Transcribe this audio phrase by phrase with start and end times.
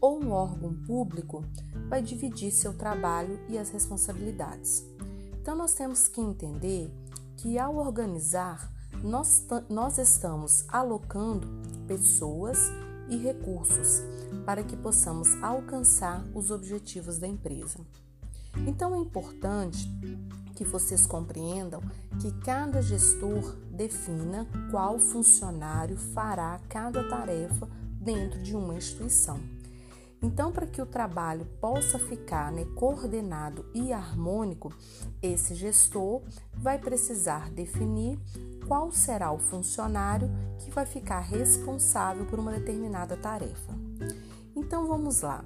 [0.00, 1.44] ou um órgão público
[1.88, 4.84] vai dividir seu trabalho e as responsabilidades.
[5.40, 6.92] Então, nós temos que entender
[7.36, 8.70] que ao organizar,
[9.02, 11.48] nós, nós estamos alocando
[11.86, 12.58] pessoas
[13.08, 14.00] e recursos
[14.44, 17.78] para que possamos alcançar os objetivos da empresa.
[18.66, 19.88] Então é importante
[20.54, 21.80] que vocês compreendam
[22.20, 27.68] que cada gestor defina qual funcionário fará cada tarefa
[28.02, 29.40] dentro de uma instituição.
[30.22, 34.72] Então, para que o trabalho possa ficar né, coordenado e harmônico,
[35.20, 36.22] esse gestor
[36.54, 38.18] vai precisar definir
[38.68, 40.30] qual será o funcionário
[40.60, 43.72] que vai ficar responsável por uma determinada tarefa.
[44.54, 45.44] Então, vamos lá.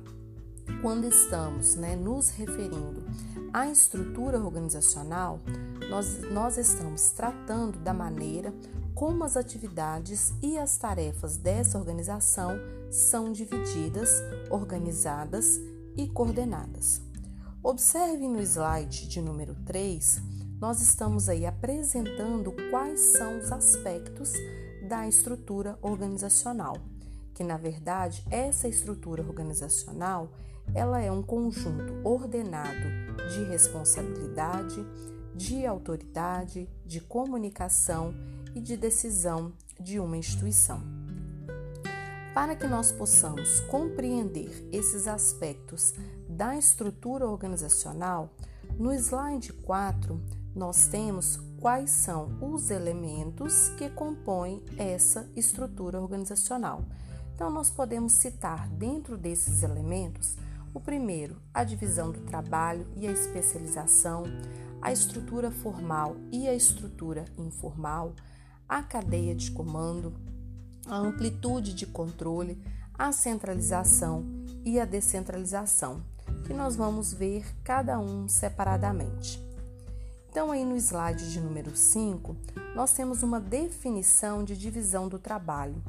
[0.82, 3.02] Quando estamos né, nos referindo
[3.54, 5.40] à estrutura organizacional,
[5.88, 8.52] nós, nós estamos tratando da maneira
[8.96, 12.58] como as atividades e as tarefas dessa organização
[12.90, 14.08] são divididas,
[14.50, 15.60] organizadas
[15.94, 17.02] e coordenadas.
[17.62, 20.22] Observe no slide de número 3,
[20.58, 24.32] nós estamos aí apresentando quais são os aspectos
[24.88, 26.78] da estrutura organizacional,
[27.34, 30.30] que na verdade essa estrutura organizacional
[30.74, 32.88] ela é um conjunto ordenado
[33.30, 34.82] de responsabilidade,
[35.34, 38.14] de autoridade, de comunicação
[38.56, 40.80] e de decisão de uma instituição.
[42.34, 45.92] Para que nós possamos compreender esses aspectos
[46.26, 48.30] da estrutura organizacional,
[48.78, 50.18] no slide 4
[50.54, 56.82] nós temos quais são os elementos que compõem essa estrutura organizacional.
[57.34, 60.34] Então, nós podemos citar dentro desses elementos
[60.72, 64.24] o primeiro, a divisão do trabalho e a especialização,
[64.80, 68.14] a estrutura formal e a estrutura informal,
[68.68, 70.12] a cadeia de comando,
[70.86, 72.62] a amplitude de controle,
[72.94, 74.24] a centralização
[74.64, 76.02] e a descentralização,
[76.46, 79.44] que nós vamos ver cada um separadamente.
[80.30, 82.36] Então, aí no slide de número 5,
[82.74, 85.82] nós temos uma definição de divisão do trabalho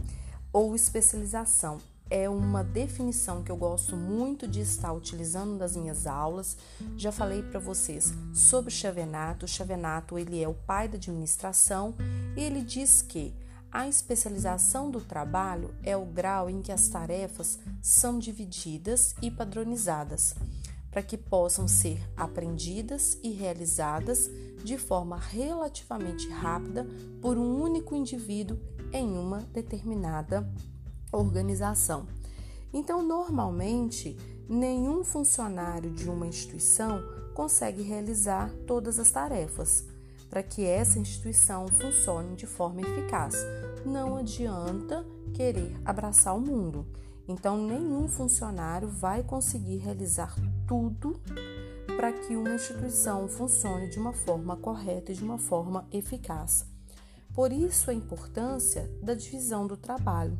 [0.54, 1.80] ou especialização.
[2.10, 6.58] É uma definição que eu gosto muito de estar utilizando nas minhas aulas.
[6.96, 9.46] Já falei para vocês sobre Chavenato.
[9.46, 11.94] O Chavenato ele é o pai da administração
[12.36, 13.36] e ele diz que
[13.70, 20.34] a especialização do trabalho é o grau em que as tarefas são divididas e padronizadas
[20.90, 24.32] para que possam ser aprendidas e realizadas
[24.64, 26.88] de forma relativamente rápida
[27.22, 28.58] por um único indivíduo
[28.92, 30.50] em uma determinada
[31.12, 32.08] organização.
[32.74, 37.02] Então, normalmente, nenhum funcionário de uma instituição
[37.34, 39.86] consegue realizar todas as tarefas
[40.30, 43.36] para que essa instituição funcione de forma eficaz.
[43.86, 46.86] Não adianta querer abraçar o mundo.
[47.28, 50.36] Então, nenhum funcionário vai conseguir realizar
[50.68, 51.20] tudo
[51.96, 56.66] para que uma instituição funcione de uma forma correta e de uma forma eficaz.
[57.34, 60.38] Por isso, a importância da divisão do trabalho.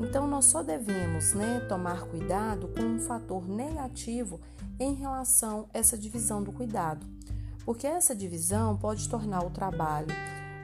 [0.00, 4.40] Então, nós só devemos né, tomar cuidado com um fator negativo
[4.78, 7.06] em relação a essa divisão do cuidado,
[7.64, 10.08] porque essa divisão pode tornar o trabalho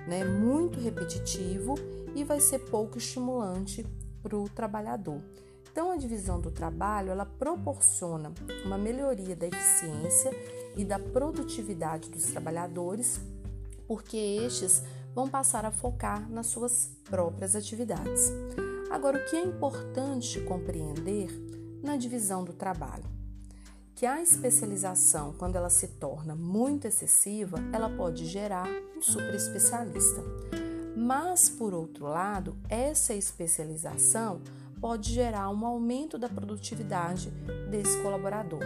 [0.07, 1.75] né, muito repetitivo
[2.15, 3.87] e vai ser pouco estimulante
[4.23, 5.21] para o trabalhador.
[5.71, 8.33] Então, a divisão do trabalho ela proporciona
[8.65, 10.31] uma melhoria da eficiência
[10.75, 13.21] e da produtividade dos trabalhadores,
[13.87, 14.83] porque estes
[15.15, 18.33] vão passar a focar nas suas próprias atividades.
[18.97, 21.29] Agora, o que é importante compreender
[21.83, 23.05] na divisão do trabalho?
[23.95, 28.67] Que a especialização, quando ela se torna muito excessiva, ela pode gerar
[28.97, 30.23] um super especialista.
[30.97, 34.41] Mas, por outro lado, essa especialização
[34.81, 37.29] pode gerar um aumento da produtividade
[37.71, 38.63] desse colaborador.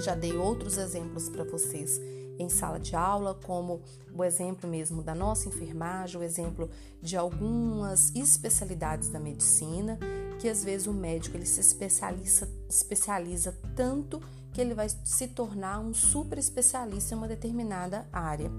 [0.00, 2.00] Já dei outros exemplos para vocês
[2.38, 3.80] em sala de aula, como
[4.14, 6.68] o exemplo mesmo da nossa enfermagem, o exemplo
[7.00, 9.98] de algumas especialidades da medicina,
[10.38, 14.20] que às vezes o médico ele se especializa, especializa tanto
[14.52, 18.50] que ele vai se tornar um super especialista em uma determinada área.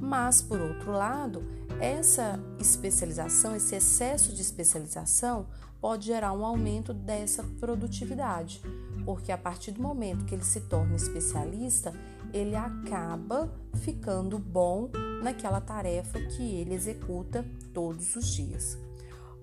[0.00, 1.44] Mas, por outro lado,
[1.80, 5.46] essa especialização, esse excesso de especialização,
[5.80, 8.62] pode gerar um aumento dessa produtividade,
[9.04, 11.92] porque a partir do momento que ele se torna especialista,
[12.32, 14.90] ele acaba ficando bom
[15.22, 18.78] naquela tarefa que ele executa todos os dias.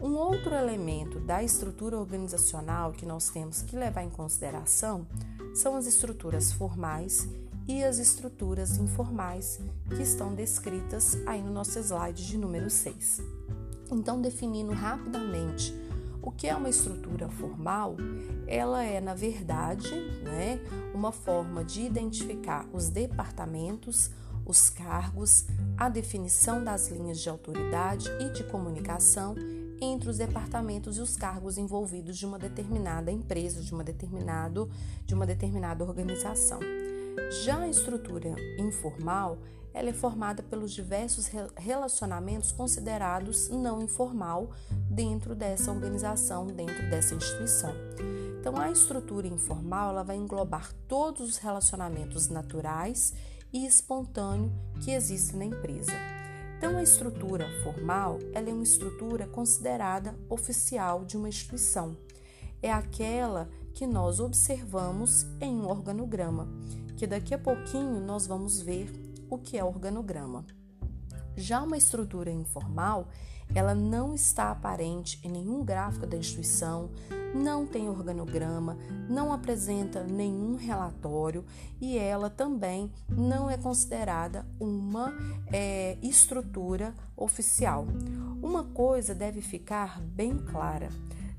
[0.02, 5.06] Um outro elemento da estrutura organizacional que nós temos que levar em consideração
[5.54, 7.28] são as estruturas formais
[7.68, 9.60] e as estruturas informais
[9.90, 13.22] que estão descritas aí no nosso slide de número 6.
[13.92, 15.74] Então, definindo rapidamente
[16.30, 17.98] O que é uma estrutura formal?
[18.46, 19.90] Ela é, na verdade,
[20.24, 20.60] né,
[20.94, 24.12] uma forma de identificar os departamentos,
[24.46, 29.34] os cargos, a definição das linhas de autoridade e de comunicação
[29.82, 34.70] entre os departamentos e os cargos envolvidos de uma determinada empresa, de uma, determinado,
[35.08, 36.60] de uma determinada organização.
[37.44, 39.40] Já a estrutura informal,
[39.74, 44.52] ela é formada pelos diversos relacionamentos considerados não informal
[44.90, 47.74] dentro dessa organização, dentro dessa instituição.
[48.40, 53.14] Então, a estrutura informal ela vai englobar todos os relacionamentos naturais
[53.52, 54.52] e espontâneos
[54.84, 55.92] que existem na empresa.
[56.58, 61.96] Então, a estrutura formal ela é uma estrutura considerada oficial de uma instituição.
[62.62, 66.50] É aquela que nós observamos em um organograma,
[66.98, 68.92] que daqui a pouquinho nós vamos ver
[69.30, 70.46] o que é organograma.
[71.36, 73.08] Já uma estrutura informal,
[73.54, 76.90] ela não está aparente em nenhum gráfico da instituição,
[77.34, 78.78] não tem organograma,
[79.10, 81.46] não apresenta nenhum relatório
[81.80, 85.14] e ela também não é considerada uma
[85.52, 87.88] é, estrutura oficial.
[88.42, 90.90] Uma coisa deve ficar bem clara: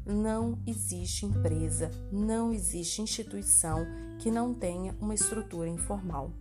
[0.05, 3.87] não existe empresa, não existe instituição
[4.19, 6.33] que não tenha uma estrutura informal.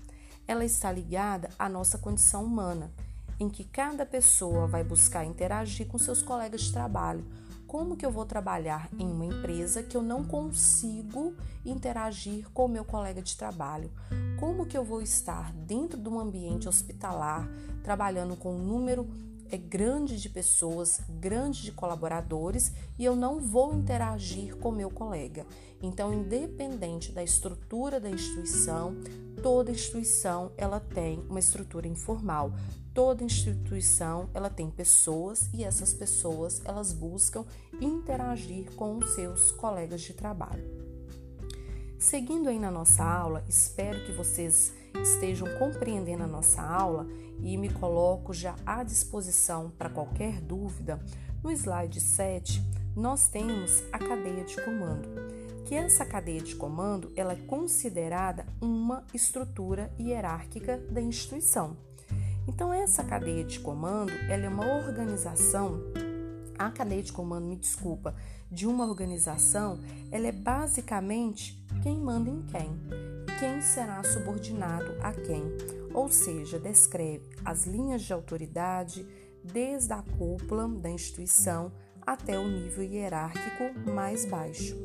[0.49, 2.91] Ela está ligada à nossa condição humana,
[3.39, 7.23] em que cada pessoa vai buscar interagir com seus colegas de trabalho
[7.69, 12.67] como que eu vou trabalhar em uma empresa que eu não consigo interagir com o
[12.67, 13.91] meu colega de trabalho?
[14.39, 17.47] Como que eu vou estar dentro de um ambiente hospitalar,
[17.83, 19.07] trabalhando com um número
[19.51, 25.45] é grande de pessoas, grande de colaboradores e eu não vou interagir com meu colega.
[25.81, 28.95] Então, independente da estrutura da instituição,
[29.41, 32.53] toda instituição ela tem uma estrutura informal.
[32.93, 37.45] Toda instituição ela tem pessoas e essas pessoas elas buscam
[37.79, 40.63] interagir com os seus colegas de trabalho.
[41.97, 47.05] Seguindo aí na nossa aula, espero que vocês estejam compreendendo a nossa aula
[47.41, 50.99] e me coloco já à disposição para qualquer dúvida.
[51.43, 52.63] No slide 7,
[52.95, 55.07] nós temos a cadeia de comando,
[55.65, 61.77] que essa cadeia de comando ela é considerada uma estrutura hierárquica da instituição.
[62.47, 65.79] Então essa cadeia de comando, ela é uma organização,
[66.57, 68.15] a cadeia de comando, me desculpa,
[68.51, 69.79] de uma organização,
[70.11, 72.69] ela é basicamente quem manda em quem,
[73.39, 79.05] quem será subordinado a quem ou seja, descreve as linhas de autoridade
[79.43, 81.71] desde a cúpula da instituição
[82.05, 84.75] até o nível hierárquico mais baixo.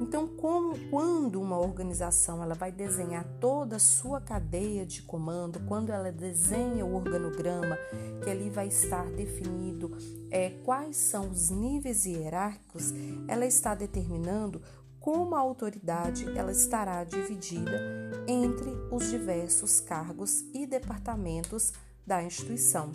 [0.00, 5.92] Então, como, quando uma organização ela vai desenhar toda a sua cadeia de comando, quando
[5.92, 7.76] ela desenha o organograma,
[8.22, 9.96] que ali vai estar definido
[10.30, 12.92] é, quais são os níveis hierárquicos,
[13.28, 14.60] ela está determinando
[15.04, 17.78] como a autoridade ela estará dividida
[18.26, 21.74] entre os diversos cargos e departamentos
[22.06, 22.90] da instituição.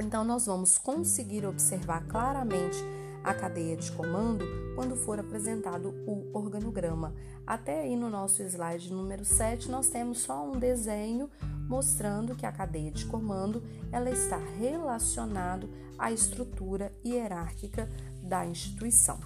[0.00, 2.76] Então, nós vamos conseguir observar claramente
[3.22, 7.14] a cadeia de comando quando for apresentado o organograma.
[7.46, 11.30] Até aí no nosso slide número 7, nós temos só um desenho
[11.68, 13.62] mostrando que a cadeia de comando
[13.92, 17.88] ela está relacionado à estrutura hierárquica
[18.20, 19.20] da instituição.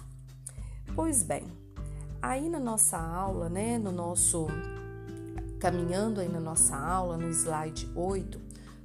[0.93, 1.43] Pois bem,
[2.21, 4.47] Aí na nossa aula, né, no nosso
[5.59, 8.39] caminhando aí na nossa aula, no slide 8,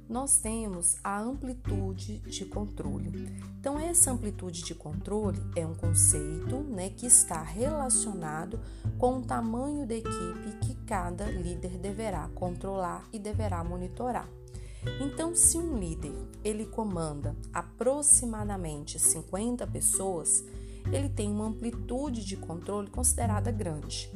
[0.09, 3.31] nós temos a amplitude de controle.
[3.59, 8.59] Então, essa amplitude de controle é um conceito né, que está relacionado
[8.97, 14.27] com o tamanho da equipe que cada líder deverá controlar e deverá monitorar.
[14.99, 16.13] Então, se um líder
[16.43, 20.43] ele comanda aproximadamente 50 pessoas,
[20.91, 24.11] ele tem uma amplitude de controle considerada grande,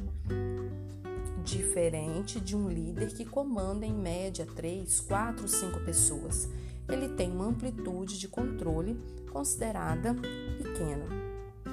[1.42, 6.48] diferente de um líder que comanda em média 3, 4, 5 pessoas.
[6.88, 8.98] Ele tem uma amplitude de controle
[9.30, 11.06] considerada pequena.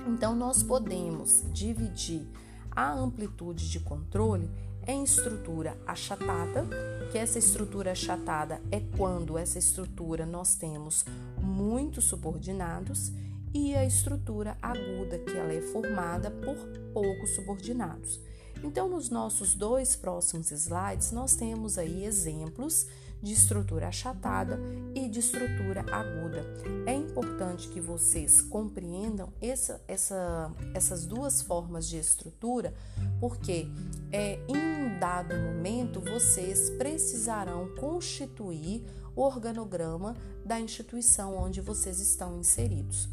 [0.08, 2.28] Então, nós podemos dividir
[2.72, 4.50] a amplitude de controle
[4.88, 6.68] em estrutura achatada,
[7.12, 11.04] que essa estrutura achatada é quando essa estrutura nós temos
[11.42, 13.12] muitos subordinados,
[13.56, 16.58] e a estrutura aguda, que ela é formada por
[16.94, 18.20] poucos subordinados.
[18.62, 22.86] Então, nos nossos dois próximos slides, nós temos aí exemplos
[23.22, 24.60] de estrutura achatada
[24.94, 26.46] e de estrutura aguda.
[26.86, 32.74] É importante que vocês compreendam essa, essa, essas duas formas de estrutura,
[33.22, 33.70] porque
[34.12, 38.86] é, em um dado momento vocês precisarão constituir
[39.16, 43.08] o organograma da instituição onde vocês estão inseridos.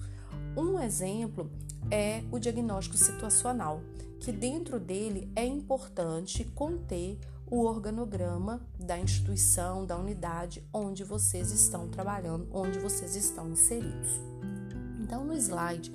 [0.54, 1.50] Um exemplo
[1.90, 3.80] é o diagnóstico situacional,
[4.20, 11.88] que dentro dele é importante conter o organograma da instituição, da unidade onde vocês estão
[11.88, 14.20] trabalhando, onde vocês estão inseridos.
[15.00, 15.90] Então, no slide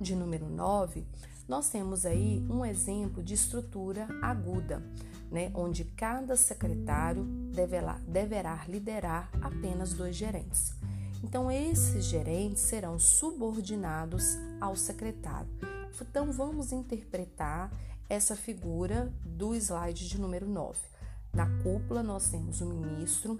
[0.00, 1.06] de número 9,
[1.48, 4.82] nós temos aí um exemplo de estrutura aguda,
[5.30, 10.74] né, onde cada secretário deverá, deverá liderar apenas dois gerentes.
[11.22, 15.48] Então, esses gerentes serão subordinados ao secretário.
[16.00, 17.72] Então, vamos interpretar
[18.08, 20.78] essa figura do slide de número 9.
[21.32, 23.38] Na cúpula, nós temos o ministro,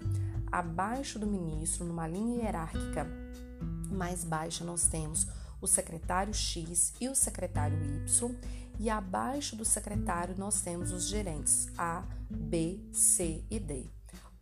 [0.51, 3.07] abaixo do ministro, numa linha hierárquica
[3.91, 5.27] mais baixa, nós temos
[5.61, 8.35] o secretário X e o secretário Y,
[8.79, 13.85] e abaixo do secretário nós temos os gerentes A, B, C e D.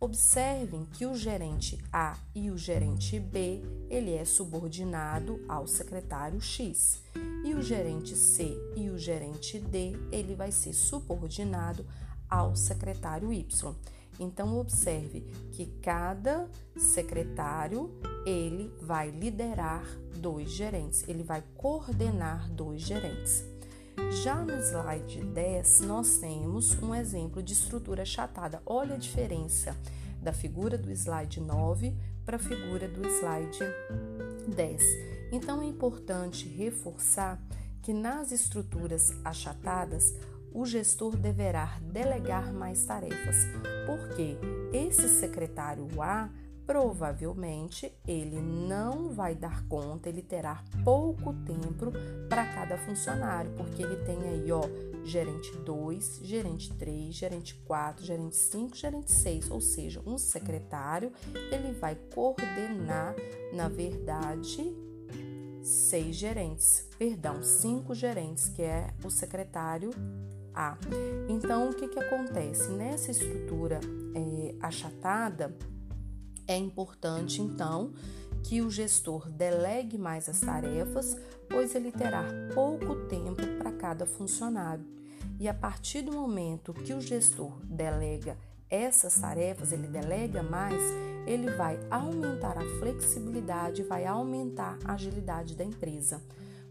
[0.02, 7.04] Observem que o gerente A e o gerente B, ele é subordinado ao secretário X,
[7.44, 11.86] e o gerente C e o gerente D, ele vai ser subordinado
[12.28, 13.74] ao secretário Y.
[14.18, 15.20] Então observe
[15.52, 17.88] que cada secretário
[18.26, 19.84] ele vai liderar
[20.16, 23.51] dois gerentes, ele vai coordenar dois gerentes.
[24.10, 28.62] Já no slide 10, nós temos um exemplo de estrutura achatada.
[28.66, 29.76] Olha a diferença
[30.20, 31.94] da figura do slide 9
[32.24, 33.58] para a figura do slide
[34.48, 34.82] 10.
[35.32, 37.40] Então é importante reforçar
[37.82, 40.14] que nas estruturas achatadas,
[40.54, 43.36] o gestor deverá delegar mais tarefas,
[43.86, 44.36] porque
[44.72, 46.28] esse secretário A
[46.66, 51.92] provavelmente ele não vai dar conta, ele terá pouco tempo
[52.28, 54.62] para cada funcionário, porque ele tem aí, ó,
[55.04, 61.12] gerente 2, gerente 3, gerente 4, gerente 5, gerente 6, ou seja, um secretário,
[61.50, 63.14] ele vai coordenar,
[63.52, 64.72] na verdade,
[65.62, 69.90] seis gerentes, perdão, cinco gerentes, que é o secretário
[70.54, 70.76] A.
[71.28, 72.70] Então, o que, que acontece?
[72.70, 73.80] Nessa estrutura
[74.14, 75.54] é, achatada,
[76.46, 77.92] é importante, então,
[78.42, 81.16] que o gestor delegue mais as tarefas,
[81.48, 84.84] pois ele terá pouco tempo para cada funcionário.
[85.38, 88.36] E a partir do momento que o gestor delega
[88.68, 90.80] essas tarefas, ele delega mais,
[91.26, 96.22] ele vai aumentar a flexibilidade, vai aumentar a agilidade da empresa.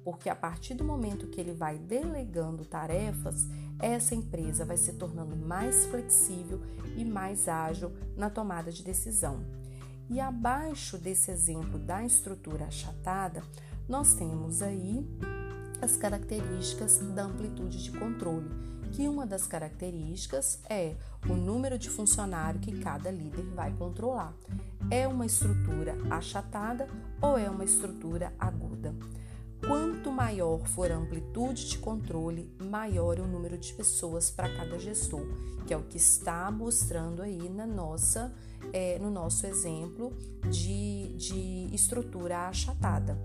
[0.04, 3.46] Porque a partir do momento que ele vai delegando tarefas,
[3.80, 6.60] essa empresa vai se tornando mais flexível
[6.98, 9.61] e mais ágil na tomada de decisão.
[10.12, 13.42] E abaixo desse exemplo da estrutura achatada,
[13.88, 15.08] nós temos aí
[15.82, 18.50] as características da amplitude de controle,
[18.92, 20.96] que uma das características é
[21.30, 24.34] o número de funcionário que cada líder vai controlar.
[24.90, 26.90] É uma estrutura achatada
[27.22, 28.94] ou é uma estrutura aguda?
[29.66, 34.78] Quanto maior for a amplitude de controle, maior é o número de pessoas para cada
[34.78, 35.26] gestor,
[35.66, 38.36] que é o que está mostrando aí na nossa
[38.74, 40.14] é, no nosso exemplo
[40.50, 43.18] de, de estrutura achatada.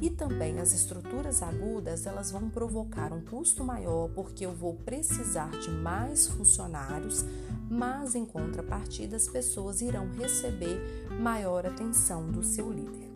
[0.00, 5.50] E também as estruturas agudas, elas vão provocar um custo maior porque eu vou precisar
[5.50, 7.24] de mais funcionários,
[7.68, 10.80] mas em contrapartida as pessoas irão receber
[11.20, 13.10] maior atenção do seu líder.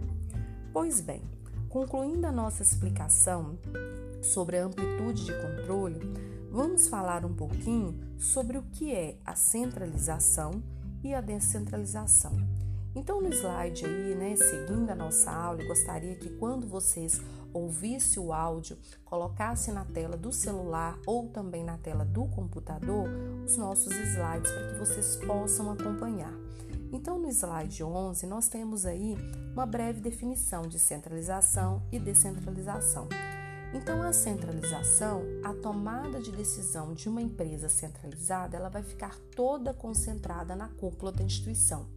[0.73, 1.23] Pois bem,
[1.69, 3.57] concluindo a nossa explicação
[4.21, 6.01] sobre a amplitude de controle,
[6.51, 10.61] vamos falar um pouquinho sobre o que é a centralização
[11.03, 12.37] e a descentralização.
[12.95, 17.21] Então, no slide aí, né, seguindo a nossa aula, eu gostaria que quando vocês
[17.53, 23.09] ouvissem o áudio, colocassem na tela do celular ou também na tela do computador
[23.45, 26.33] os nossos slides para que vocês possam acompanhar.
[26.93, 29.17] Então, no slide 11, nós temos aí
[29.55, 33.09] uma breve definição de centralização e descentralização.
[33.75, 39.73] Então, a centralização, a tomada de decisão de uma empresa centralizada, ela vai ficar toda
[39.73, 41.89] concentrada na cúpula da instituição.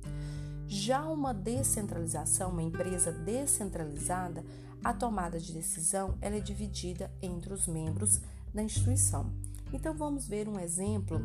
[0.67, 4.43] Já uma descentralização, uma empresa descentralizada,
[4.83, 8.21] a tomada de decisão ela é dividida entre os membros
[8.53, 9.31] da instituição.
[9.73, 11.19] Então vamos ver um exemplo,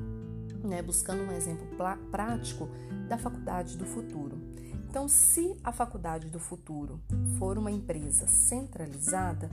[0.65, 1.67] né, buscando um exemplo
[2.11, 2.69] prático
[3.09, 4.39] da faculdade do futuro.
[4.89, 7.01] Então, se a faculdade do futuro
[7.39, 9.49] for uma empresa centralizada,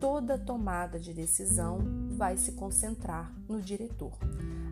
[0.00, 1.78] toda tomada de decisão
[2.16, 4.16] vai se concentrar no diretor.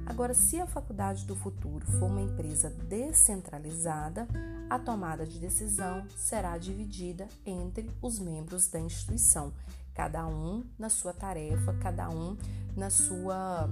[0.06, 4.26] Agora, se a Faculdade do Futuro for uma empresa descentralizada,
[4.70, 9.52] a tomada de decisão será dividida entre os membros da instituição,
[9.94, 12.36] cada um na sua tarefa, cada um
[12.74, 13.68] na sua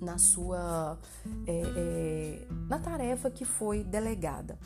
[0.00, 0.98] na sua
[1.46, 4.58] é, é, na tarefa que foi delegada.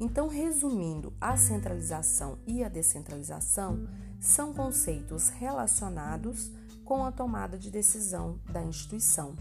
[0.00, 3.88] Então, resumindo, a centralização e a descentralização
[4.20, 6.50] são conceitos relacionados
[6.84, 9.34] com a tomada de decisão da instituição.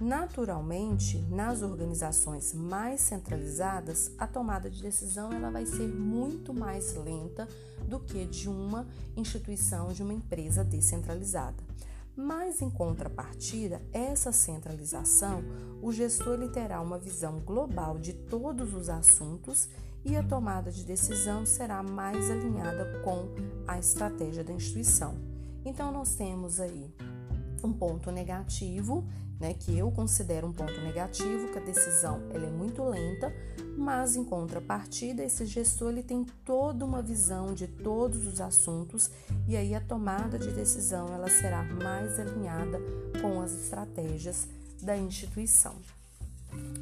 [0.00, 7.48] Naturalmente, nas organizações mais centralizadas, a tomada de decisão ela vai ser muito mais lenta
[7.88, 11.56] do que de uma instituição, de uma empresa descentralizada.
[12.16, 15.42] Mas em contrapartida, essa centralização,
[15.82, 19.68] o gestor ele terá uma visão global de todos os assuntos
[20.04, 23.28] e a tomada de decisão será mais alinhada com
[23.66, 25.14] a estratégia da instituição.
[25.64, 26.90] Então nós temos aí
[27.62, 29.04] um ponto negativo,
[29.40, 33.32] né, que eu considero um ponto negativo, que a decisão ela é muito lenta,
[33.76, 39.10] mas em contrapartida esse gestor ele tem toda uma visão de todos os assuntos
[39.46, 42.80] e aí a tomada de decisão ela será mais alinhada
[43.20, 44.48] com as estratégias
[44.82, 45.76] da instituição.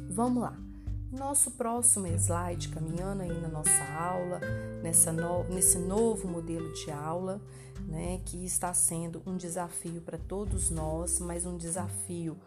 [0.09, 0.66] Vamos lá.
[1.11, 4.41] Nosso próximo slide, caminhando aí na nossa aula,
[4.83, 7.41] nessa no, nesse novo modelo de aula,
[7.87, 12.37] né, que está sendo um desafio para todos nós, mas um desafio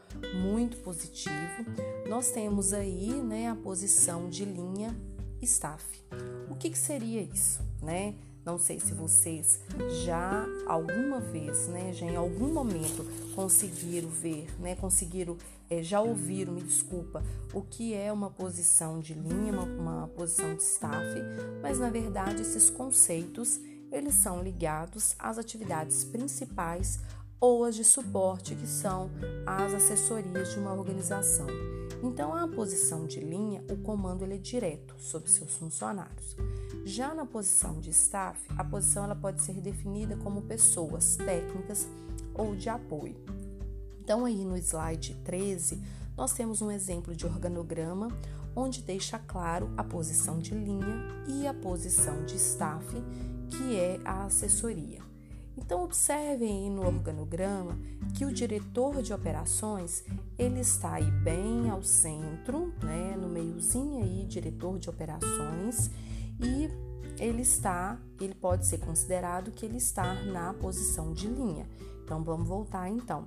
[0.42, 1.64] muito positivo.
[2.08, 4.94] Nós temos aí né, a posição de linha
[5.40, 5.84] staff.
[6.50, 7.60] O que, que seria isso?
[7.82, 8.14] Né?
[8.44, 9.60] Não sei se vocês
[10.04, 15.36] já alguma vez, né, já em algum momento conseguiram ver, né, conseguiram,
[15.82, 17.22] já ouviram, me desculpa,
[17.54, 21.06] o que é uma posição de linha, uma, uma posição de staff,
[21.62, 23.60] mas na verdade esses conceitos
[23.92, 27.00] eles são ligados às atividades principais
[27.40, 29.10] ou as de suporte, que são
[29.46, 31.46] as assessorias de uma organização.
[32.02, 36.36] Então, a posição de linha, o comando ele é direto sobre seus funcionários.
[36.84, 41.88] Já na posição de staff, a posição ela pode ser definida como pessoas técnicas
[42.34, 43.16] ou de apoio.
[44.10, 45.80] Então, aí no slide 13,
[46.16, 48.08] nós temos um exemplo de organograma
[48.56, 52.84] onde deixa claro a posição de linha e a posição de staff,
[53.48, 54.98] que é a assessoria.
[55.56, 57.78] Então observem aí no organograma
[58.12, 60.02] que o diretor de operações
[60.36, 65.88] ele está aí bem ao centro, né, no meiozinho aí, diretor de operações,
[66.40, 66.68] e
[67.22, 71.68] ele está, ele pode ser considerado que ele está na posição de linha.
[72.02, 73.24] Então vamos voltar então.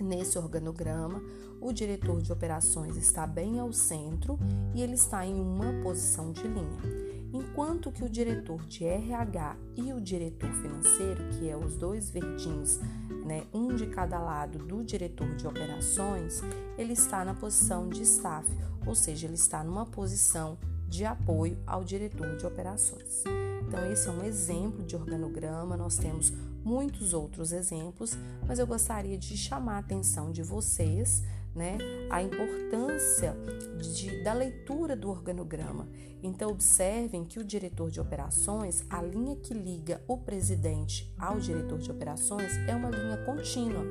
[0.00, 1.22] Nesse organograma,
[1.60, 4.38] o diretor de operações está bem ao centro
[4.74, 9.92] e ele está em uma posição de linha enquanto que o diretor de RH e
[9.92, 12.78] o diretor financeiro, que é os dois verdinhos,
[13.24, 16.42] né, um de cada lado do diretor de operações,
[16.76, 18.46] ele está na posição de staff,
[18.86, 20.58] ou seja, ele está numa posição
[20.88, 23.22] de apoio ao diretor de operações.
[23.66, 26.32] Então, esse é um exemplo de organograma, nós temos
[26.64, 31.22] muitos outros exemplos, mas eu gostaria de chamar a atenção de vocês
[31.54, 33.36] né, a importância
[33.78, 35.88] de, da leitura do organograma.
[36.22, 41.78] Então, observem que o diretor de operações, a linha que liga o presidente ao diretor
[41.78, 43.84] de operações é uma linha contínua.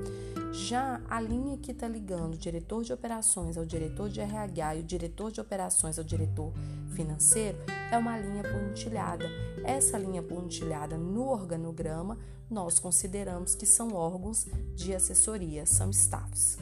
[0.51, 4.79] Já a linha que está ligando o diretor de operações ao diretor de RH e
[4.79, 6.53] o diretor de operações ao diretor
[6.95, 7.57] financeiro
[7.91, 9.25] é uma linha pontilhada.
[9.63, 12.17] Essa linha pontilhada no organograma
[12.49, 16.57] nós consideramos que são órgãos de assessoria, são staffs.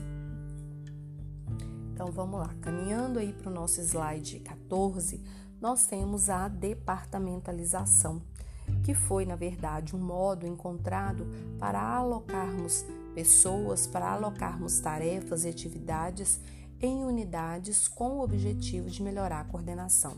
[1.98, 5.20] Então vamos lá, caminhando aí para o nosso slide 14,
[5.60, 8.22] nós temos a departamentalização,
[8.84, 11.26] que foi, na verdade, um modo encontrado
[11.58, 16.40] para alocarmos pessoas, para alocarmos tarefas e atividades
[16.80, 20.18] em unidades com o objetivo de melhorar a coordenação.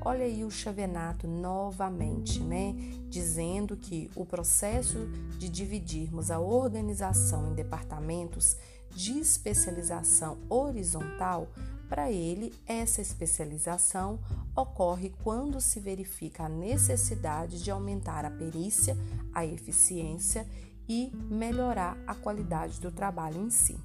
[0.00, 2.74] Olha aí o Chavenato novamente, né,
[3.10, 5.06] dizendo que o processo
[5.36, 8.56] de dividirmos a organização em departamentos
[8.94, 11.48] de especialização horizontal,
[11.88, 14.20] para ele, essa especialização
[14.54, 18.96] ocorre quando se verifica a necessidade de aumentar a perícia,
[19.34, 20.46] a eficiência
[20.88, 23.76] e melhorar a qualidade do trabalho em si.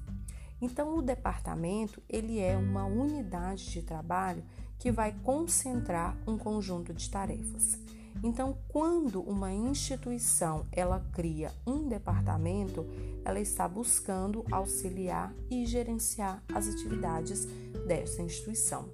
[0.60, 4.44] Então, o departamento ele é uma unidade de trabalho
[4.78, 7.78] que vai concentrar um conjunto de tarefas.
[8.22, 12.86] Então, quando uma instituição ela cria um departamento,
[13.24, 17.46] ela está buscando auxiliar e gerenciar as atividades
[17.86, 18.88] dessa instituição.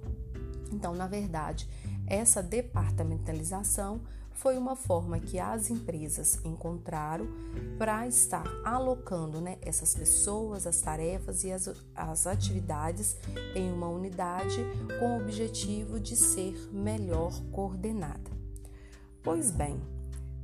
[0.71, 1.67] Então, na verdade,
[2.07, 4.01] essa departamentalização
[4.33, 7.27] foi uma forma que as empresas encontraram
[7.77, 13.15] para estar alocando né, essas pessoas, as tarefas e as, as atividades
[13.55, 14.65] em uma unidade
[14.99, 18.32] com o objetivo de ser melhor coordenada.
[19.23, 19.81] Pois bem,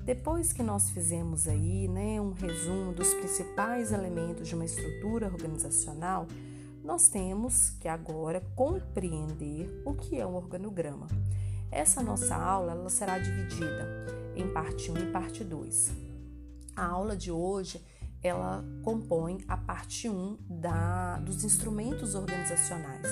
[0.05, 6.25] depois que nós fizemos aí né, um resumo dos principais elementos de uma estrutura organizacional,
[6.81, 11.07] nós temos que agora compreender o que é um organograma.
[11.69, 13.85] Essa nossa aula ela será dividida
[14.33, 15.91] em parte 1 e parte 2.
[16.73, 17.85] A aula de hoje
[18.23, 23.07] ela compõe a parte 1 da, dos instrumentos organizacionais.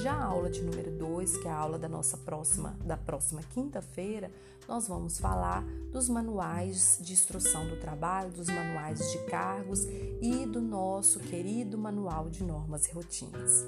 [0.00, 3.42] Já a aula de número 2, que é a aula da nossa próxima da próxima
[3.42, 4.30] quinta-feira,
[4.68, 9.84] nós vamos falar dos manuais de instrução do trabalho, dos manuais de cargos
[10.20, 13.66] e do nosso querido manual de normas e rotinas.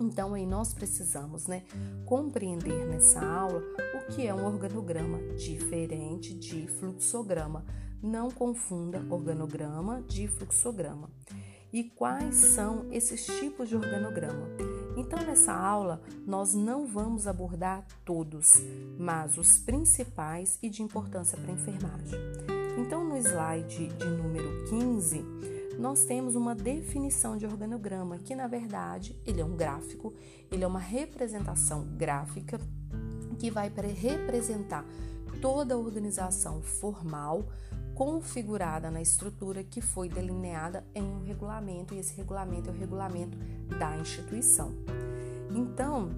[0.00, 1.62] Então, aí nós precisamos né,
[2.06, 3.62] compreender nessa aula
[3.94, 7.66] o que é um organograma diferente de fluxograma.
[8.02, 11.10] Não confunda organograma de fluxograma.
[11.70, 14.48] E quais são esses tipos de organograma?
[14.96, 18.54] Então, nessa aula, nós não vamos abordar todos,
[18.98, 22.18] mas os principais e de importância para a enfermagem.
[22.78, 25.24] Então, no slide de número 15,
[25.78, 30.12] nós temos uma definição de organograma, que na verdade ele é um gráfico,
[30.50, 32.60] ele é uma representação gráfica
[33.38, 34.84] que vai representar
[35.40, 37.46] toda a organização formal
[38.00, 43.36] configurada na estrutura que foi delineada em um regulamento, e esse regulamento é o regulamento
[43.78, 44.72] da instituição.
[45.50, 46.08] Então,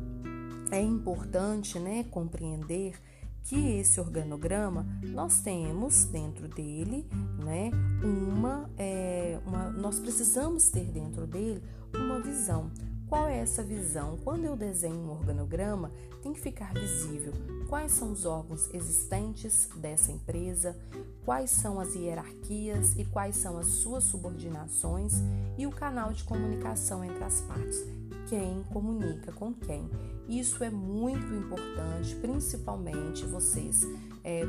[0.70, 2.94] é importante né, compreender
[3.42, 7.04] que esse organograma nós temos dentro dele,
[7.44, 7.72] né,
[8.04, 12.70] uma, é, uma, nós precisamos ter dentro dele uma visão.
[13.12, 14.16] Qual é essa visão?
[14.24, 17.34] Quando eu desenho um organograma, tem que ficar visível
[17.68, 20.74] quais são os órgãos existentes dessa empresa,
[21.22, 25.12] quais são as hierarquias e quais são as suas subordinações
[25.58, 27.84] e o canal de comunicação entre as partes
[28.30, 29.90] quem comunica com quem.
[30.26, 33.86] Isso é muito importante, principalmente vocês
[34.24, 34.42] é,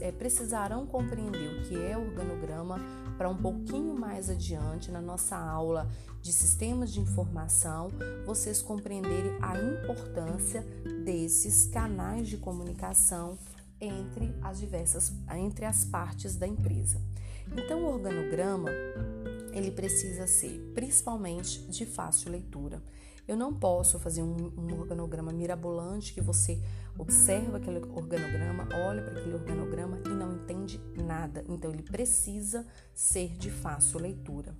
[0.00, 2.78] é, precisarão compreender o que é organograma
[3.16, 5.90] para um pouquinho mais adiante na nossa aula
[6.22, 7.88] de sistemas de informação,
[8.24, 10.62] vocês compreenderem a importância
[11.04, 13.38] desses canais de comunicação
[13.80, 17.00] entre as diversas entre as partes da empresa.
[17.56, 18.70] Então, o organograma
[19.52, 22.82] ele precisa ser principalmente de fácil leitura.
[23.26, 26.58] Eu não posso fazer um, um organograma mirabolante que você
[26.98, 31.44] observa aquele organograma, olha para aquele organograma e não entende nada.
[31.48, 34.54] Então, ele precisa ser de fácil leitura.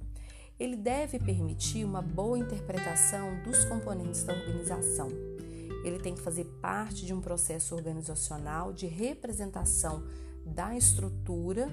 [0.59, 5.09] Ele deve permitir uma boa interpretação dos componentes da organização.
[5.85, 10.05] Ele tem que fazer parte de um processo organizacional de representação
[10.45, 11.69] da estrutura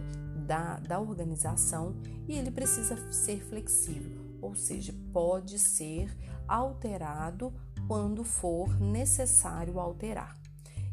[0.45, 1.95] da, da organização
[2.28, 6.15] e ele precisa ser flexível, ou seja, pode ser
[6.47, 7.51] alterado
[7.88, 10.44] quando for necessário alterar.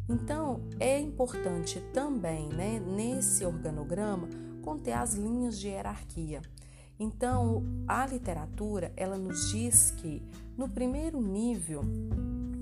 [0.08, 4.28] Então, é importante também, né, nesse organograma,
[4.62, 6.42] conter as linhas de hierarquia.
[6.98, 10.22] Então, a literatura, ela nos diz que
[10.56, 11.82] no primeiro nível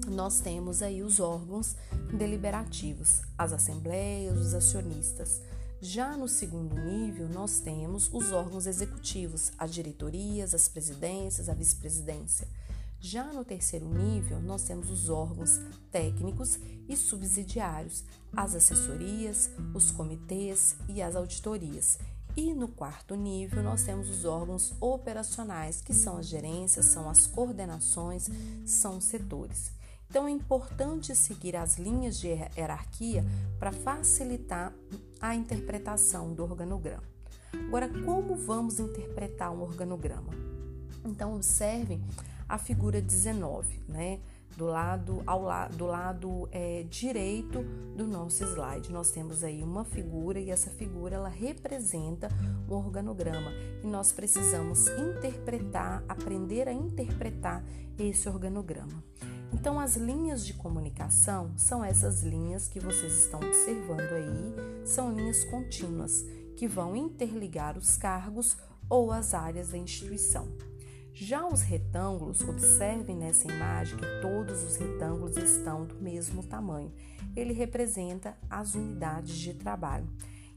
[0.09, 1.76] nós temos aí os órgãos
[2.12, 5.40] deliberativos, as assembleias, os acionistas.
[5.81, 12.48] Já no segundo nível, nós temos os órgãos executivos, as diretorias, as presidências, a vice-presidência.
[13.03, 15.59] Já no terceiro nível, nós temos os órgãos
[15.91, 21.99] técnicos e subsidiários, as assessorias, os comitês e as auditorias.
[22.37, 27.27] E no quarto nível, nós temos os órgãos operacionais, que são as gerências, são as
[27.27, 28.29] coordenações,
[28.67, 29.73] são os setores.
[30.11, 33.25] Então é importante seguir as linhas de hierarquia
[33.59, 34.75] para facilitar
[35.19, 37.05] a interpretação do organograma.
[37.53, 40.35] Agora, como vamos interpretar um organograma?
[41.05, 42.03] Então, observem
[42.51, 44.19] a figura 19, né?
[44.57, 47.63] Do lado, ao la, do lado é, direito
[47.97, 52.29] do nosso slide, nós temos aí uma figura e essa figura ela representa
[52.69, 57.65] um organograma e nós precisamos interpretar, aprender a interpretar
[57.97, 59.05] esse organograma.
[59.53, 65.45] Então, as linhas de comunicação são essas linhas que vocês estão observando aí, são linhas
[65.45, 66.25] contínuas
[66.57, 68.57] que vão interligar os cargos
[68.89, 70.49] ou as áreas da instituição.
[71.12, 76.92] Já os retângulos, observem nessa imagem que todos os retângulos estão do mesmo tamanho.
[77.37, 80.09] Ele representa as unidades de trabalho.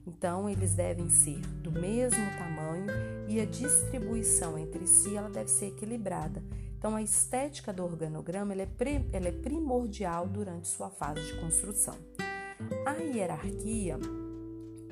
[0.05, 2.87] Então, eles devem ser do mesmo tamanho
[3.27, 6.43] e a distribuição entre si ela deve ser equilibrada.
[6.77, 8.67] Então, a estética do organograma é,
[9.13, 11.95] ela é primordial durante sua fase de construção.
[12.85, 13.97] A hierarquia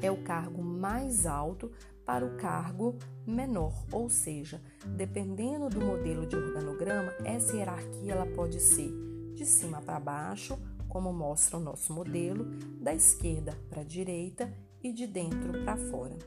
[0.02, 1.71] é o cargo mais alto
[2.12, 4.62] para o cargo menor, ou seja,
[4.97, 8.91] dependendo do modelo de organograma, essa hierarquia ela pode ser
[9.34, 12.43] de cima para baixo, como mostra o nosso modelo,
[12.82, 16.17] da esquerda para a direita e de dentro para fora.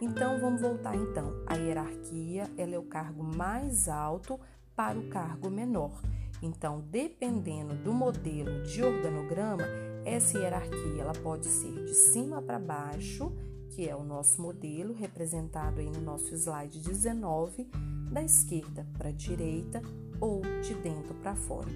[0.00, 1.42] Então vamos voltar então.
[1.48, 4.38] A hierarquia ela é o cargo mais alto
[4.76, 6.00] para o cargo menor.
[6.40, 9.64] Então, dependendo do modelo de organograma,
[10.04, 13.32] essa hierarquia ela pode ser de cima para baixo
[13.74, 17.68] que é o nosso modelo representado aí no nosso slide 19,
[18.12, 19.82] da esquerda para a direita
[20.20, 21.68] ou de dentro para fora.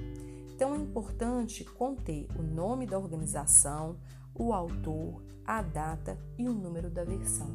[0.55, 3.97] Então é importante conter o nome da organização,
[4.33, 7.49] o autor, a data e o número da versão,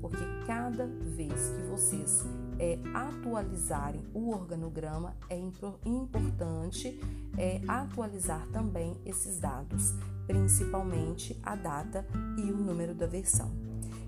[0.00, 2.24] porque cada vez que vocês
[2.60, 5.36] é, atualizarem o organograma, é
[5.84, 7.00] importante
[7.36, 9.94] é, atualizar também esses dados,
[10.26, 12.06] principalmente a data
[12.38, 13.61] e o número da versão.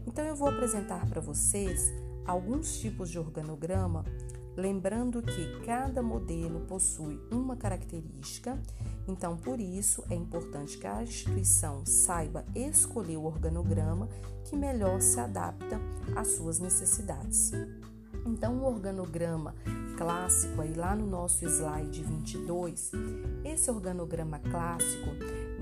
[0.07, 1.93] Então, eu vou apresentar para vocês
[2.27, 4.05] alguns tipos de organograma,
[4.57, 8.59] lembrando que cada modelo possui uma característica,
[9.07, 14.09] então, por isso, é importante que a instituição saiba escolher o organograma
[14.45, 15.79] que melhor se adapta
[16.17, 17.53] às suas necessidades.
[18.27, 19.55] Então, o organograma
[19.97, 22.93] clássico, aí lá no nosso slide 22,
[23.45, 25.11] esse organograma clássico,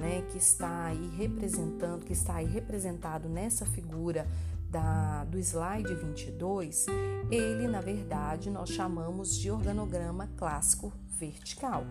[0.03, 4.27] né, que está aí representando, que está aí representado nessa figura
[4.69, 6.87] da, do slide 22,
[7.31, 11.85] ele, na verdade, nós chamamos de organograma clássico vertical.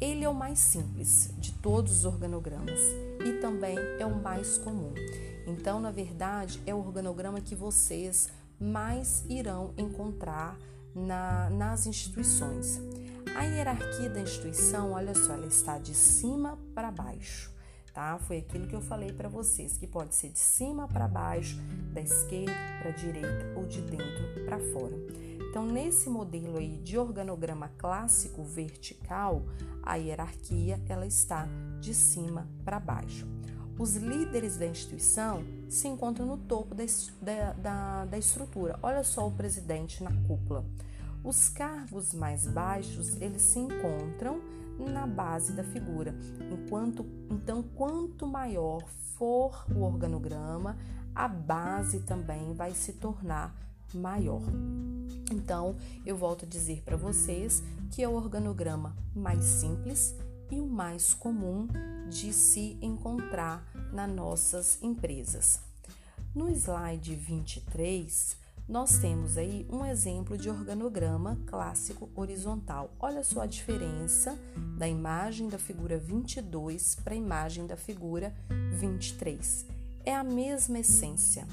[0.00, 2.80] Ele é o mais simples de todos os organogramas
[3.22, 4.94] e também é o mais comum.
[5.46, 10.56] Então, na verdade, é o organograma que vocês mais irão encontrar
[10.94, 12.80] na, nas instituições.
[13.36, 17.52] A hierarquia da instituição, olha só, ela está de cima para baixo,
[17.92, 18.18] tá?
[18.18, 21.58] Foi aquilo que eu falei para vocês, que pode ser de cima para baixo,
[21.92, 24.94] da esquerda para a direita ou de dentro para fora.
[25.50, 29.42] Então, nesse modelo aí de organograma clássico vertical,
[29.82, 31.48] a hierarquia ela está
[31.80, 33.26] de cima para baixo.
[33.78, 38.76] Os líderes da instituição se encontram no topo da, da, da estrutura.
[38.82, 40.64] Olha só o presidente na cúpula.
[41.28, 44.40] Os cargos mais baixos eles se encontram
[44.78, 46.14] na base da figura.
[46.50, 48.80] Enquanto, então, quanto maior
[49.18, 50.78] for o organograma,
[51.14, 53.54] a base também vai se tornar
[53.92, 54.40] maior.
[55.30, 60.14] Então, eu volto a dizer para vocês que é o organograma mais simples
[60.50, 61.68] e o mais comum
[62.08, 65.60] de se encontrar nas nossas empresas.
[66.34, 72.90] No slide 23, nós temos aí um exemplo de organograma clássico horizontal.
[73.00, 74.38] Olha só a diferença
[74.76, 78.34] da imagem da figura 22 para a imagem da figura
[78.78, 79.64] 23.
[80.04, 81.48] É a mesma essência,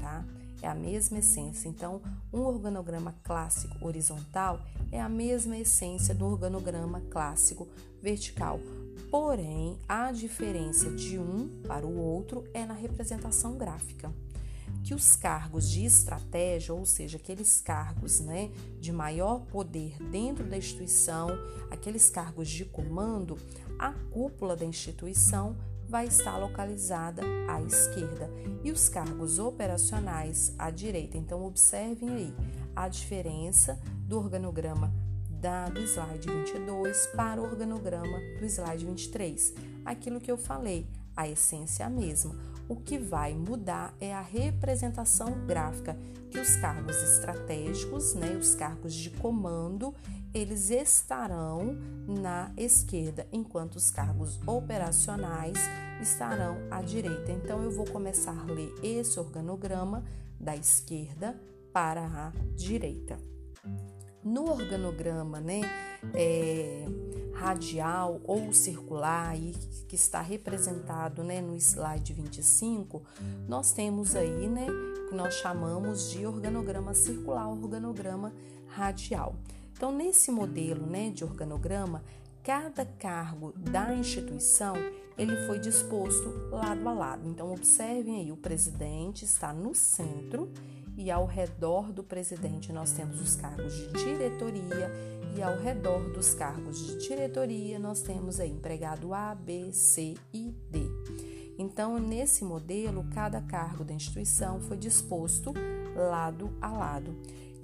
[0.00, 0.24] tá?
[0.62, 1.68] É a mesma essência.
[1.68, 2.00] Então,
[2.32, 4.58] um organograma clássico horizontal
[4.90, 7.68] é a mesma essência do organograma clássico
[8.00, 8.58] vertical.
[9.10, 14.10] Porém, a diferença de um para o outro é na representação gráfica.
[14.82, 18.50] Que os cargos de estratégia, ou seja, aqueles cargos né,
[18.80, 21.28] de maior poder dentro da instituição,
[21.70, 23.36] aqueles cargos de comando,
[23.78, 25.56] a cúpula da instituição
[25.88, 28.28] vai estar localizada à esquerda
[28.64, 31.16] e os cargos operacionais à direita.
[31.16, 32.34] Então, observem aí
[32.74, 34.92] a diferença do organograma
[35.30, 39.54] da, do slide 22 para o organograma do slide 23.
[39.84, 42.34] Aquilo que eu falei, a essência é a mesma.
[42.68, 45.96] O que vai mudar é a representação gráfica,
[46.30, 49.94] que os cargos estratégicos, né, os cargos de comando,
[50.34, 55.56] eles estarão na esquerda, enquanto os cargos operacionais
[56.00, 57.32] estarão à direita.
[57.32, 60.04] Então, eu vou começar a ler esse organograma
[60.38, 61.40] da esquerda
[61.72, 63.18] para a direita.
[64.26, 65.60] No organograma, né,
[66.12, 66.84] é,
[67.32, 69.54] radial ou circular, aí,
[69.86, 73.04] que está representado né, no slide 25,
[73.46, 74.66] nós temos aí, né,
[75.08, 78.32] que nós chamamos de organograma circular, organograma
[78.66, 79.36] radial.
[79.72, 82.02] Então, nesse modelo né, de organograma,
[82.42, 84.74] cada cargo da instituição
[85.16, 87.28] ele foi disposto lado a lado.
[87.28, 90.50] Então, observem aí, o presidente está no centro
[90.96, 94.90] e ao redor do presidente nós temos os cargos de diretoria
[95.36, 100.54] e ao redor dos cargos de diretoria nós temos aí empregado A, B, C e
[100.70, 100.88] D.
[101.58, 105.52] Então, nesse modelo, cada cargo da instituição foi disposto
[105.94, 107.14] lado a lado.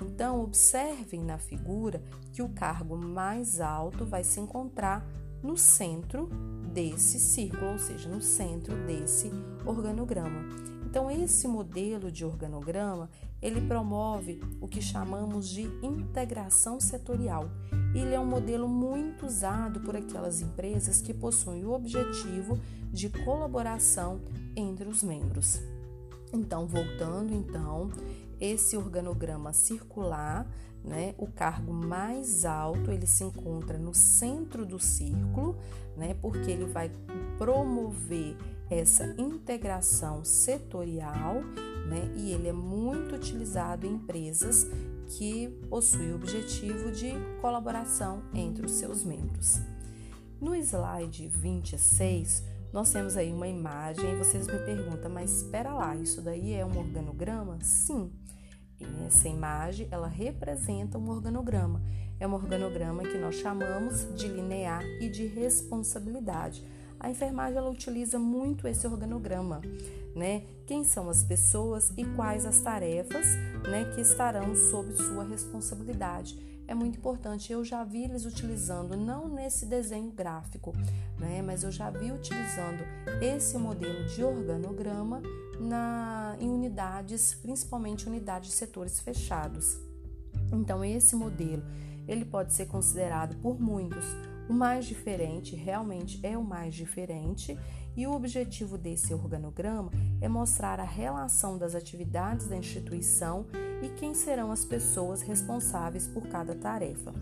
[0.00, 5.06] Então, observem na figura que o cargo mais alto vai se encontrar
[5.42, 6.28] no centro
[6.72, 9.30] desse círculo, ou seja, no centro desse
[9.66, 10.71] organograma.
[10.92, 13.09] Então, esse modelo de organograma,
[13.40, 17.48] ele promove o que chamamos de integração setorial.
[17.94, 22.61] Ele é um modelo muito usado por aquelas empresas que possuem o objetivo
[22.92, 24.20] de colaboração
[24.55, 25.62] entre os membros.
[26.31, 27.90] Então, voltando então,
[28.38, 30.46] esse organograma circular,
[30.85, 31.14] né?
[31.16, 35.57] O cargo mais alto ele se encontra no centro do círculo,
[35.96, 36.14] né?
[36.20, 36.90] Porque ele vai
[37.38, 38.37] promover
[38.78, 41.42] essa integração setorial,
[41.87, 42.12] né?
[42.16, 44.66] E ele é muito utilizado em empresas
[45.06, 49.61] que possuem o objetivo de colaboração entre os seus membros.
[50.40, 55.94] No slide 26, nós temos aí uma imagem e vocês me perguntam, mas espera lá,
[55.94, 57.58] isso daí é um organograma?
[57.61, 58.11] Sim.
[59.06, 61.82] Essa imagem, ela representa um organograma.
[62.18, 66.64] É um organograma que nós chamamos de linear e de responsabilidade.
[67.02, 69.60] A enfermagem ela utiliza muito esse organograma,
[70.14, 70.44] né?
[70.64, 73.26] Quem são as pessoas e quais as tarefas,
[73.68, 76.38] né, que estarão sob sua responsabilidade
[76.68, 77.52] é muito importante.
[77.52, 80.72] Eu já vi eles utilizando, não nesse desenho gráfico,
[81.18, 82.84] né, mas eu já vi utilizando
[83.20, 85.20] esse modelo de organograma
[85.58, 89.76] na, em unidades, principalmente unidades de setores fechados.
[90.52, 91.64] Então, esse modelo
[92.06, 94.06] ele pode ser considerado por muitos
[94.48, 97.59] o mais diferente, realmente é o mais diferente,
[97.96, 103.46] e o objetivo desse organograma é mostrar a relação das atividades da instituição
[103.83, 107.12] e quem serão as pessoas responsáveis por cada tarefa.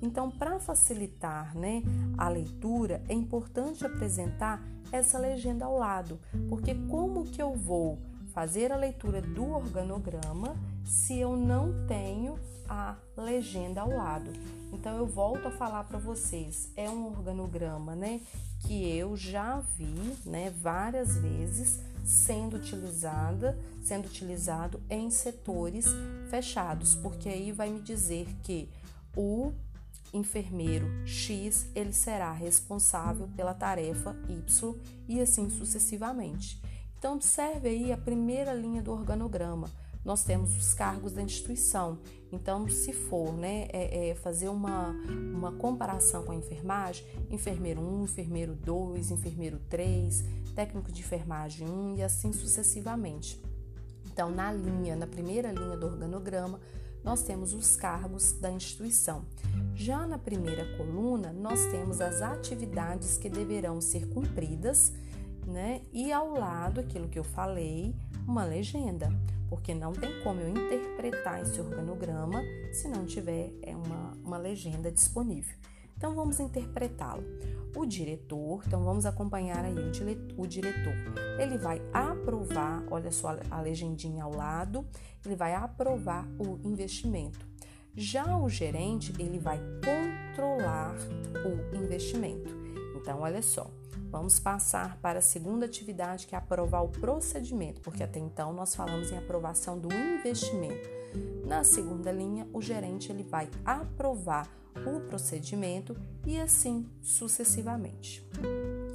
[0.00, 1.82] Então, para facilitar né,
[2.16, 7.98] a leitura, é importante apresentar essa legenda ao lado, porque como que eu vou
[8.34, 14.30] fazer a leitura do organograma se eu não tenho a legenda ao lado?
[14.72, 18.20] Então, eu volto a falar para vocês, é um organograma, né,
[18.60, 25.86] que eu já vi, né, várias vezes sendo utilizada, sendo utilizado em setores
[26.28, 28.68] fechados, porque aí vai me dizer que
[29.16, 29.52] o
[30.12, 34.74] enfermeiro X ele será responsável pela tarefa Y
[35.08, 36.60] e assim sucessivamente.
[37.04, 39.70] Então observe aí a primeira linha do organograma
[40.02, 41.98] nós temos os cargos da instituição.
[42.32, 44.88] Então, se for né, é, é fazer uma,
[45.34, 51.96] uma comparação com a enfermagem, enfermeiro 1, enfermeiro 2, enfermeiro 3, técnico de enfermagem 1
[51.96, 53.38] e assim sucessivamente.
[54.06, 56.58] Então, na linha, na primeira linha do organograma,
[57.04, 59.26] nós temos os cargos da instituição.
[59.74, 64.90] Já na primeira coluna, nós temos as atividades que deverão ser cumpridas,
[65.46, 65.82] né?
[65.92, 67.94] E ao lado, aquilo que eu falei,
[68.26, 69.10] uma legenda
[69.48, 74.90] porque não tem como eu interpretar esse organograma se não tiver é, uma, uma legenda
[74.90, 75.56] disponível.
[75.96, 77.22] Então vamos interpretá-lo.
[77.76, 80.94] O diretor, então vamos acompanhar aí o, o diretor.
[81.40, 84.84] Ele vai aprovar, olha só a legendinha ao lado,
[85.24, 87.46] ele vai aprovar o investimento.
[87.96, 90.96] Já o gerente, ele vai controlar
[91.44, 92.52] o investimento.
[92.96, 93.70] Então, olha só,
[94.14, 98.72] Vamos passar para a segunda atividade, que é aprovar o procedimento, porque até então nós
[98.72, 100.88] falamos em aprovação do investimento.
[101.44, 104.48] Na segunda linha, o gerente ele vai aprovar
[104.86, 108.24] o procedimento e assim sucessivamente.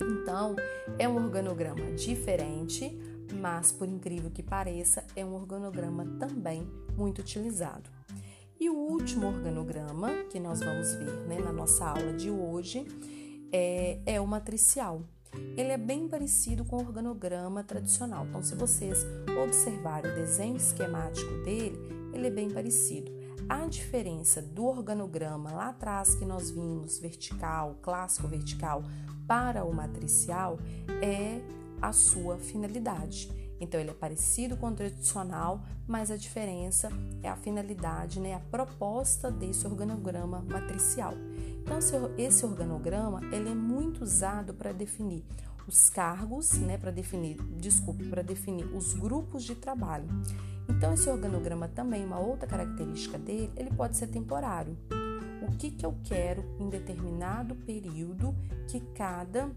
[0.02, 0.56] Então,
[0.98, 2.98] é um organograma diferente,
[3.42, 7.90] mas por incrível que pareça, é um organograma também muito utilizado.
[8.58, 12.88] E o último organograma que nós vamos ver né, na nossa aula de hoje
[13.52, 15.02] é, é o matricial.
[15.56, 18.26] Ele é bem parecido com o organograma tradicional.
[18.26, 19.06] Então, se vocês
[19.44, 21.78] observarem o desenho esquemático dele,
[22.14, 23.12] ele é bem parecido.
[23.48, 28.84] A diferença do organograma lá atrás que nós vimos, vertical, clássico vertical,
[29.28, 30.60] para o matricial,
[31.02, 31.42] é
[31.82, 33.30] a sua finalidade.
[33.60, 36.90] Então, ele é parecido com o tradicional, mas a diferença
[37.22, 41.14] é a finalidade, né, a proposta desse organograma matricial.
[41.62, 41.78] Então,
[42.18, 45.24] esse organograma ele é muito usado para definir
[45.68, 50.08] os cargos, né, para definir, desculpe, para definir os grupos de trabalho.
[50.68, 54.78] Então, esse organograma também, uma outra característica dele, ele pode ser temporário.
[55.42, 58.36] O que, que eu quero em determinado período
[58.68, 59.50] que cada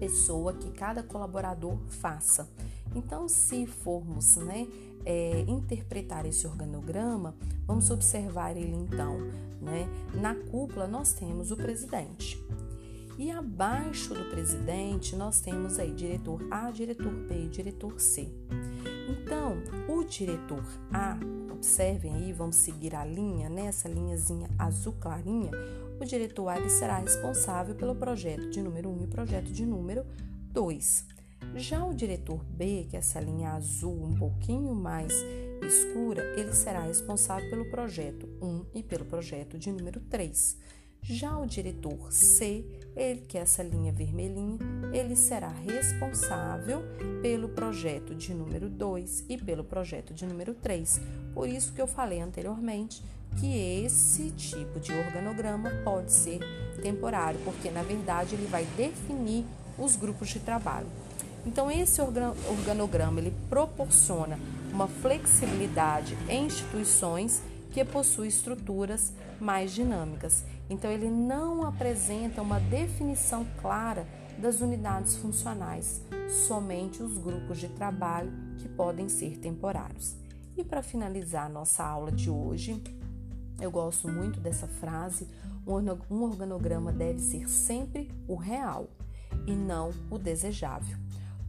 [0.00, 2.48] pessoa, que cada colaborador faça.
[2.94, 4.66] Então, se formos né,
[5.04, 7.34] é, interpretar esse organograma,
[7.66, 9.18] vamos observar ele então.
[9.60, 9.88] Né?
[10.14, 12.42] Na cúpula, nós temos o presidente.
[13.18, 18.26] E abaixo do presidente, nós temos aí diretor A, diretor B, diretor C.
[19.10, 21.18] Então, o diretor A,
[21.52, 23.94] observem aí, vamos seguir a linha, nessa né?
[23.94, 25.50] linhazinha azul clarinha,
[26.00, 30.06] o diretor A será responsável pelo projeto de número 1 e projeto de número
[30.52, 31.19] 2.
[31.56, 35.12] Já o diretor B, que é essa linha azul um pouquinho mais
[35.62, 40.56] escura, ele será responsável pelo projeto 1 e pelo projeto de número 3.
[41.02, 44.58] Já o diretor C, ele que é essa linha vermelhinha,
[44.92, 46.82] ele será responsável
[47.22, 51.00] pelo projeto de número 2 e pelo projeto de número 3.
[51.34, 53.02] Por isso que eu falei anteriormente
[53.38, 56.40] que esse tipo de organograma pode ser
[56.82, 59.44] temporário, porque na verdade ele vai definir
[59.78, 60.88] os grupos de trabalho.
[61.46, 64.38] Então esse organograma ele proporciona
[64.72, 70.44] uma flexibilidade em instituições que possuem estruturas mais dinâmicas.
[70.68, 74.06] Então ele não apresenta uma definição clara
[74.38, 76.02] das unidades funcionais,
[76.46, 80.16] somente os grupos de trabalho que podem ser temporários.
[80.56, 82.82] E para finalizar nossa aula de hoje,
[83.60, 85.28] eu gosto muito dessa frase:
[86.10, 88.88] um organograma deve ser sempre o real
[89.46, 90.96] e não o desejável,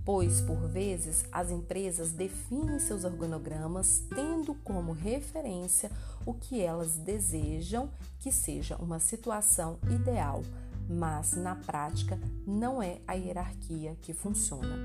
[0.04, 5.92] pois por vezes as empresas definem seus organogramas tendo como referência
[6.26, 7.90] o que elas desejam
[8.20, 10.42] que seja uma situação ideal,
[10.90, 14.76] mas na prática não é a hierarquia que funciona.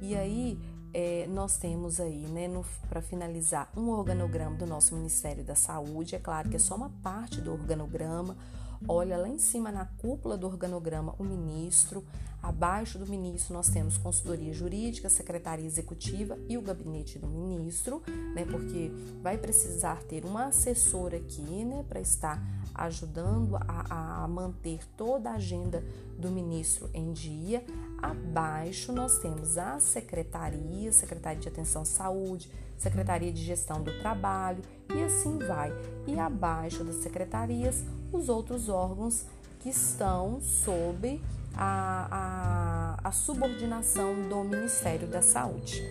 [0.00, 0.58] E aí
[0.94, 2.48] é, nós temos aí, né,
[2.88, 6.14] para finalizar, um organograma do nosso Ministério da Saúde.
[6.14, 8.36] É claro que é só uma parte do organograma.
[8.86, 12.04] Olha lá em cima na cúpula do organograma o ministro.
[12.42, 18.02] Abaixo do ministro nós temos consultoria jurídica, secretaria executiva e o gabinete do ministro,
[18.34, 18.44] né?
[18.44, 18.92] Porque
[19.22, 22.42] vai precisar ter uma assessora aqui, né, para estar
[22.74, 25.82] ajudando a, a manter toda a agenda
[26.18, 27.64] do ministro em dia.
[28.04, 34.62] Abaixo nós temos a secretaria, Secretaria de Atenção à Saúde, Secretaria de Gestão do Trabalho
[34.94, 35.72] e assim vai.
[36.06, 37.82] E abaixo das secretarias,
[38.12, 39.24] os outros órgãos
[39.58, 41.18] que estão sob
[41.56, 45.82] a, a, a subordinação do Ministério da Saúde.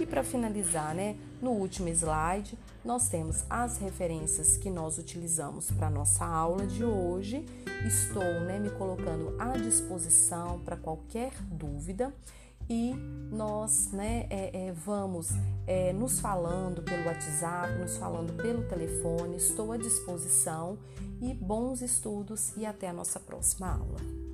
[0.00, 2.56] E para finalizar, né, no último slide,
[2.88, 7.44] nós temos as referências que nós utilizamos para nossa aula de hoje.
[7.86, 12.14] Estou né, me colocando à disposição para qualquer dúvida
[12.66, 12.94] e
[13.30, 15.28] nós né, é, é, vamos
[15.66, 19.36] é, nos falando pelo WhatsApp, nos falando pelo telefone.
[19.36, 20.78] Estou à disposição
[21.20, 24.27] e bons estudos e até a nossa próxima aula.